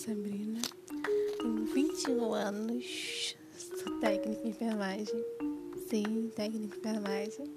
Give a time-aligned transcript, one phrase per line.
[0.00, 0.62] Sabrina,
[1.36, 5.24] tenho 21 anos, sou técnica em enfermagem.
[5.90, 7.54] Sim, técnica em enfermagem.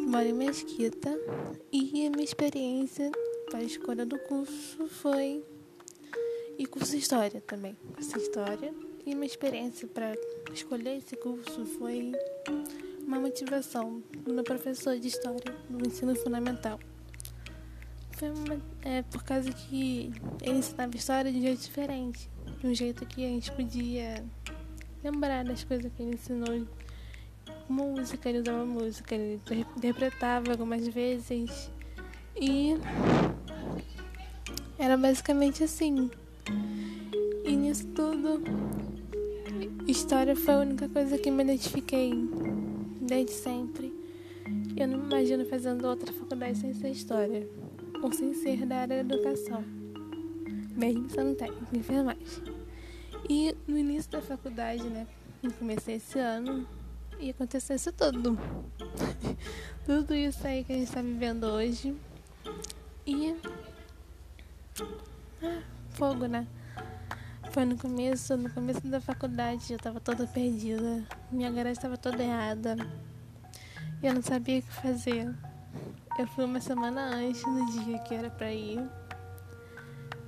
[0.00, 1.18] Moro em Mesquita
[1.72, 3.10] e a minha experiência
[3.50, 5.42] para a escolha do curso foi.
[6.58, 7.74] E curso de História também.
[7.94, 8.74] Curso de História.
[9.06, 10.14] E minha experiência para
[10.52, 12.12] escolher esse curso foi
[12.98, 16.78] uma motivação do meu professor de História do ensino fundamental.
[18.18, 22.28] Foi uma, é, por causa que ele ensinava história de um jeito diferente,
[22.60, 24.24] de um jeito que a gente podia
[25.04, 26.66] lembrar das coisas que ele ensinou.
[27.68, 29.40] Música, ele usava música, ele
[29.76, 31.70] interpretava algumas vezes
[32.34, 32.76] e
[34.76, 36.10] era basicamente assim.
[37.44, 38.42] E nisso tudo,
[39.86, 42.12] história foi a única coisa que me identifiquei
[43.00, 43.94] desde sempre.
[44.76, 47.46] Eu não me imagino fazendo outra faculdade sem ser história
[48.02, 49.64] ou sem ser da área da educação,
[50.76, 52.26] mesmo sendo técnico em enfermagem.
[53.28, 55.06] E no início da faculdade, né,
[55.42, 56.66] eu comecei esse ano
[57.18, 58.38] e aconteceu isso tudo.
[59.84, 61.94] tudo isso aí que a gente está vivendo hoje.
[63.06, 63.34] E.
[65.42, 66.46] Ah, fogo, né?
[67.50, 71.04] Foi no começo, no começo da faculdade, eu tava toda perdida.
[71.30, 72.76] Minha garagem estava toda errada.
[74.02, 75.34] E eu não sabia o que fazer.
[76.18, 78.84] Eu fui uma semana antes do dia que era pra ir.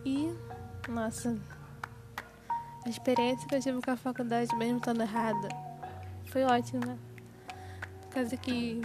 [0.05, 0.32] E,
[0.88, 1.36] nossa,
[2.86, 5.48] a experiência que eu tive com a faculdade, mesmo estando errada,
[6.27, 6.97] foi ótima.
[8.02, 8.80] Por causa que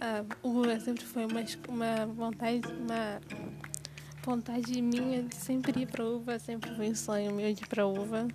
[0.00, 3.20] a UVA sempre foi uma, uma vontade, uma
[4.22, 7.84] vontade minha de sempre ir pra UVA, sempre foi um sonho meu de ir pra
[7.84, 8.28] UVA.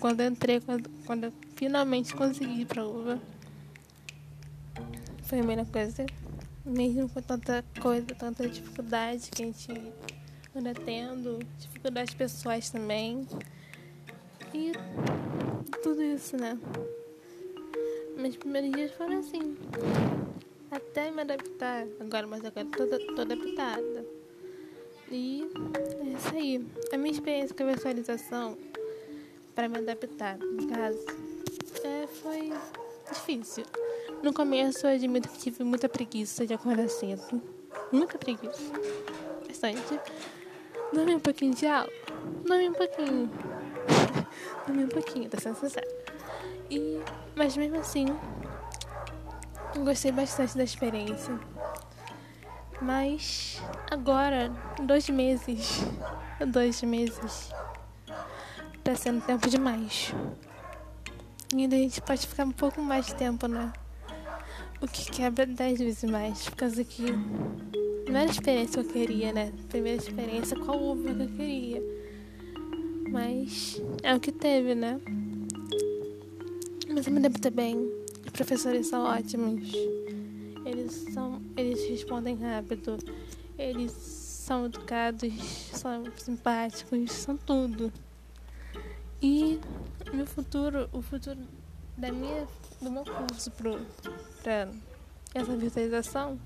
[0.00, 3.20] Quando eu entrei, quando, quando eu finalmente consegui ir pra UVA,
[5.24, 6.06] foi a melhor coisa
[6.64, 9.92] mesmo com tanta coisa, tanta dificuldade que a gente
[10.54, 13.26] anda tendo, dificuldades pessoais também.
[14.54, 14.72] E
[15.82, 16.58] tudo isso, né?
[18.16, 19.56] Meus primeiros dias foram assim.
[20.70, 21.86] Até me adaptar.
[22.00, 24.04] Agora, mas agora tô adaptada.
[25.10, 25.46] E
[26.00, 26.66] é isso aí.
[26.92, 28.56] A minha experiência com a visualização
[29.54, 31.04] para me adaptar, no caso,
[31.84, 32.50] é, foi
[33.10, 33.64] difícil.
[34.22, 37.42] No começo, eu admito que tive muita preguiça de acordar cedo.
[37.90, 38.62] Muita preguiça.
[39.48, 39.98] Bastante.
[40.92, 41.90] Dormi um pouquinho de aula.
[42.46, 43.28] Dormi um pouquinho.
[44.64, 45.88] Dormi um pouquinho, tá sendo sincero.
[46.70, 47.00] E,
[47.34, 48.06] mas mesmo assim,
[49.82, 51.36] gostei bastante da experiência.
[52.80, 55.80] Mas agora, dois meses.
[56.48, 57.52] Dois meses.
[58.82, 60.12] Tá sendo tempo demais.
[61.54, 63.72] E ainda a gente pode ficar um pouco mais de tempo, né?
[64.82, 66.44] O que quebra dez vezes mais.
[66.48, 67.02] Por causa que
[68.08, 69.52] não era a experiência que eu queria, né?
[69.68, 71.82] Primeira experiência, qual uva que eu queria.
[73.10, 75.00] Mas é o que teve, né?
[76.88, 77.76] Mas eu me lembro bem.
[78.24, 79.72] Os professores são ótimos.
[80.64, 81.40] Eles são.
[81.56, 82.98] Eles respondem rápido.
[83.58, 85.32] Eles são educados,
[85.72, 87.92] são simpáticos, são tudo.
[89.20, 89.60] E
[90.12, 91.38] meu futuro, o futuro
[91.96, 92.46] da minha,
[92.82, 93.50] do meu curso
[94.42, 94.68] para
[95.34, 96.38] essa visualização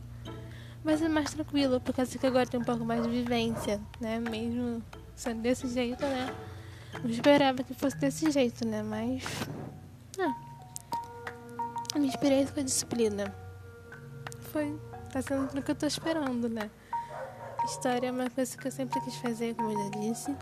[0.84, 4.20] vai ser mais tranquilo, porque assim que agora tem um pouco mais de vivência, né?
[4.20, 4.82] Mesmo
[5.16, 6.32] sendo desse jeito, né?
[7.02, 8.82] Não esperava que fosse desse jeito, né?
[8.82, 9.24] Mas.
[10.18, 10.34] Ah,
[11.94, 13.34] a minha experiência a disciplina
[14.52, 14.78] foi.
[15.12, 16.70] tá sendo o que eu tô esperando, né?
[17.64, 20.36] História é uma coisa que eu sempre quis fazer, como eu já disse.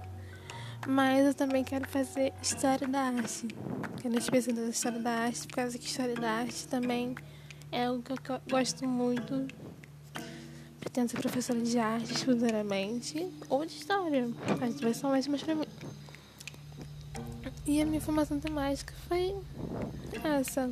[0.86, 3.48] Mas eu também quero fazer História da Arte.
[4.02, 7.14] Quero especializar História da Arte, por causa que História da Arte também
[7.72, 9.46] é algo que eu gosto muito.
[10.78, 14.28] Pretendo ser professora de arte futuramente, ou de História.
[14.60, 15.66] As duas são ótimas pra mim.
[17.66, 19.34] E a minha formação temática foi
[20.22, 20.70] essa.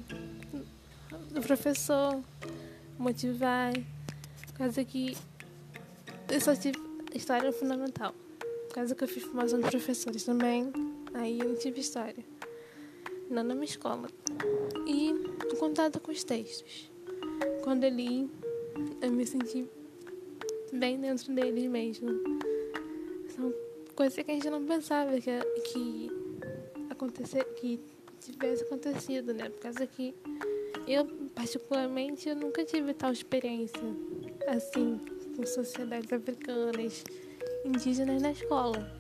[1.31, 2.23] Do professor,
[2.99, 3.73] motivar.
[4.47, 5.17] Por causa que
[6.29, 6.79] eu só tive
[7.15, 8.15] história fundamental.
[8.73, 10.73] Por causa que eu fiz formação de professores também,
[11.13, 12.25] aí eu tive história.
[13.29, 14.09] Não na minha escola.
[14.87, 15.13] E
[15.53, 16.91] o contato com os textos.
[17.63, 18.31] Quando eu li,
[19.03, 19.69] eu me senti
[20.73, 22.19] bem dentro deles mesmo.
[23.37, 23.53] São
[23.95, 25.39] coisas que a gente não pensava que,
[25.71, 26.11] que,
[26.89, 27.79] acontecer, que
[28.21, 29.51] tivesse acontecido, né?
[29.51, 30.15] Por causa que
[30.89, 31.05] eu,
[31.35, 33.83] particularmente, eu nunca tive tal experiência
[34.49, 34.99] assim
[35.37, 37.05] com sociedades africanas
[37.65, 38.91] indígenas na escola.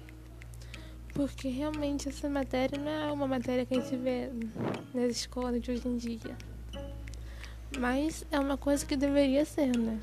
[1.14, 4.30] Porque realmente essa matéria não é uma matéria que a gente vê
[4.94, 6.36] nas escolas de hoje em dia.
[7.78, 10.00] Mas é uma coisa que deveria ser, né?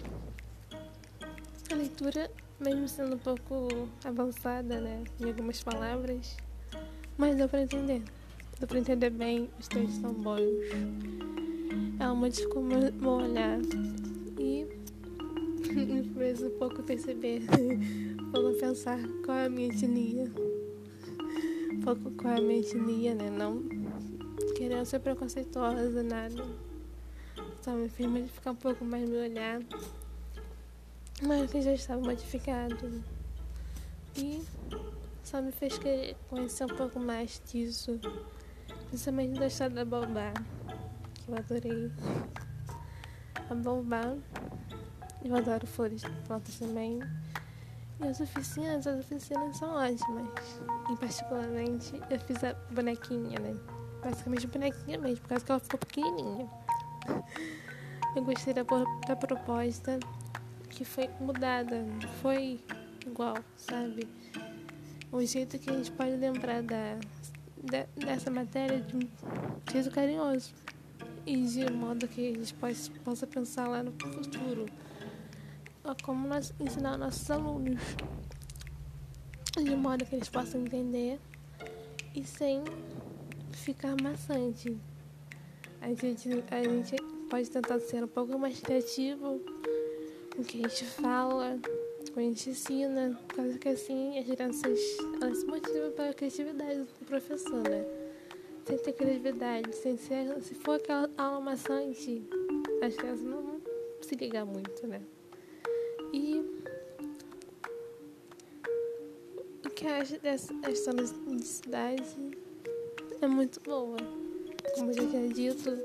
[1.72, 2.30] A leitura
[2.60, 6.36] mesmo sendo um pouco avançada, né, em algumas palavras,
[7.18, 8.04] mas deu pra entender.
[8.60, 10.42] Deu pra entender bem, os textos são bons.
[11.98, 13.60] Ela modificou meu, meu olhar
[14.38, 14.68] e
[15.72, 17.42] me fez um pouco perceber,
[18.32, 20.32] pouco pensar qual é a minha etnia.
[21.84, 23.30] Pouco qual é a minha etnia, né?
[23.30, 23.64] Não
[24.60, 26.46] querendo ser preconceituosa, nada.
[27.62, 29.62] Só me fez modificar um pouco mais meu olhar.
[31.22, 33.02] Mas que já estava modificado.
[34.18, 34.44] E
[35.24, 38.00] só me fez querer conhecer um pouco mais disso.
[38.90, 40.34] Principalmente da história da Baobá,
[41.16, 41.92] que eu adorei.
[43.50, 44.18] A Baobá,
[45.24, 47.00] eu adoro flores de plantas também.
[48.02, 50.62] E as oficinas, as oficinas são ótimas.
[50.92, 53.56] E particularmente eu fiz a bonequinha, né?
[54.04, 56.50] Basicamente a bonequinha mesmo, por causa que ela ficou pequenininha.
[58.16, 58.64] Eu gostei da,
[59.08, 60.00] da proposta
[60.68, 62.60] que foi mudada, não foi
[63.06, 64.10] igual, sabe?
[65.12, 66.98] O jeito que a gente pode lembrar da,
[67.64, 69.10] da dessa matéria de um
[69.72, 70.54] jeito carinhoso
[71.26, 74.66] e de modo que a gente possa, possa pensar lá no futuro.
[76.04, 77.82] Como nós ensinar nossos alunos
[79.58, 81.20] de modo que eles possam entender
[82.16, 82.64] e sem
[83.52, 84.78] ficar maçante.
[85.82, 86.96] A gente, a gente
[87.30, 89.42] pode tentar ser um pouco mais criativo
[90.36, 93.70] com o que a gente fala, com o que a gente ensina, por causa que
[93.70, 94.80] assim as crianças
[95.22, 97.86] elas se motivam para a criatividade do professor, né?
[98.66, 102.24] Sem ter criatividade, sem ser, se for aquela aula maçante,
[102.84, 103.62] as crianças não vão
[104.02, 105.02] se ligar muito, né?
[106.14, 106.44] E
[109.66, 111.06] o que eu acho dessa questão da
[111.44, 112.04] cidade
[113.22, 113.98] é muito boa.
[114.76, 115.78] Como eu já tinha dito,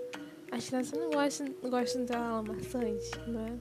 [0.51, 3.59] as crianças não gostam, gostam aula maçante, né?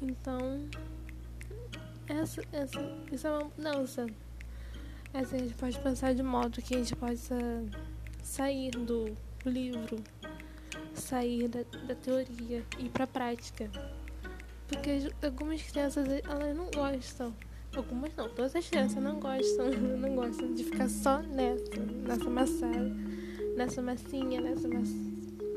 [0.00, 0.68] Então,
[2.08, 4.06] essa, essa, isso é uma mudança.
[5.12, 7.36] Assim, a gente pode pensar de modo que a gente possa
[8.22, 10.02] sair do livro,
[10.94, 13.70] sair da, da teoria e ir para a prática.
[14.68, 17.34] Porque algumas crianças elas não gostam.
[17.76, 22.30] Algumas não, todas as crianças não gostam, não gostam de ficar só nessa, nessa
[23.56, 24.68] nessa massinha, nessa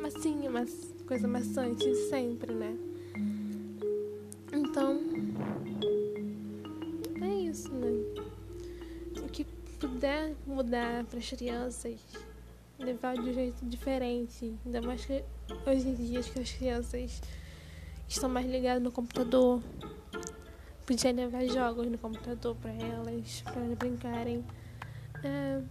[0.01, 2.75] massinha, mas coisa maçante sempre, né?
[4.51, 4.99] Então,
[7.21, 7.91] é isso, né?
[9.17, 9.43] O que
[9.79, 11.99] puder mudar para as crianças,
[12.79, 15.23] levar de um jeito diferente, ainda mais que
[15.65, 17.21] hoje em dia que as crianças
[18.07, 19.61] estão mais ligadas no computador.
[20.85, 24.45] Podia levar jogos no computador para elas, para elas brincarem.
[25.23, 25.61] É,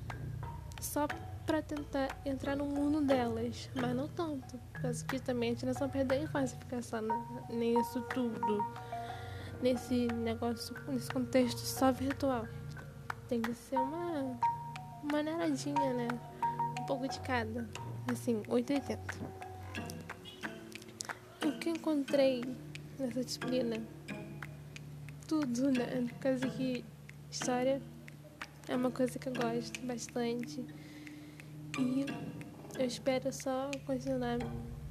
[0.81, 1.07] só
[1.47, 4.59] para tentar entrar no mundo delas, mas não tanto.
[4.73, 6.99] Porque que também a gente não perde a infância ficar só
[7.49, 8.65] nisso tudo
[9.63, 12.47] nesse negócio, nesse contexto só virtual.
[13.29, 14.39] Tem que ser uma
[15.11, 16.09] maneiradinha, né?
[16.81, 17.69] Um pouco de cada.
[18.11, 19.46] Assim, 880.
[21.67, 22.45] Que encontrei
[22.97, 23.83] nessa disciplina?
[25.27, 26.07] Tudo, né?
[26.11, 26.85] Por causa que
[27.29, 27.83] história
[28.69, 30.65] é uma coisa que eu gosto bastante.
[31.77, 32.07] E
[32.79, 34.39] eu espero só continuar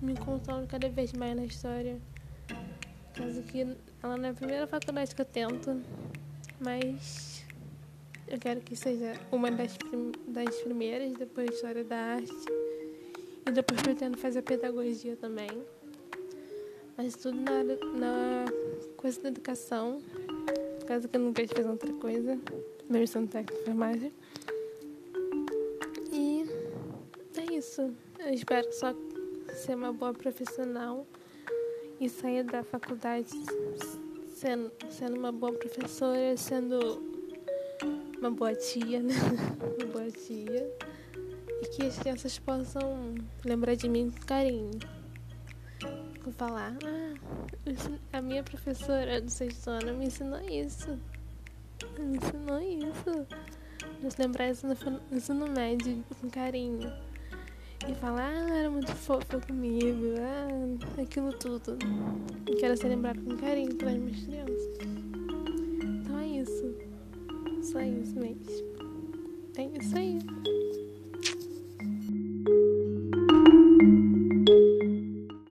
[0.01, 1.98] me encontrando cada vez mais na história.
[2.50, 3.62] Por causa que
[4.04, 5.82] ela não é a primeira faculdade que eu tento,
[6.60, 7.46] mas
[8.27, 12.34] eu quero que seja uma das, prim das primeiras, depois História da Arte.
[13.48, 15.63] E depois pretendo fazer pedagogia também.
[16.98, 17.64] Mas tudo na,
[17.98, 18.46] na
[18.96, 20.02] coisa da educação.
[20.80, 22.40] Por causa que eu não quero fazer outra coisa.
[22.90, 24.14] Mesmo sendo técnico de enfermagem.
[26.12, 26.46] E
[27.38, 27.94] é isso.
[28.20, 28.94] Eu espero só
[29.54, 31.06] ser uma boa profissional
[32.00, 33.30] e sair da faculdade
[34.36, 37.02] sendo, sendo uma boa professora, sendo
[38.20, 39.14] uma boa tia, né?
[39.80, 40.72] uma boa tia.
[41.62, 44.72] E que as crianças possam lembrar de mim com carinho.
[46.25, 50.98] Com falar, ah, a minha professora do sexto ano me ensinou isso.
[52.00, 53.27] Me ensinou isso.
[54.01, 54.75] Nos lembrar isso no
[55.15, 56.91] ensino médio com carinho
[57.88, 61.77] e falar, ah, era muito fofa comigo, ah, aquilo tudo.
[62.60, 64.77] Quero ser lembrado com carinho pelas minhas crianças.
[65.84, 66.75] Então é isso.
[67.62, 68.41] Só isso mesmo.
[69.58, 70.54] É isso aí.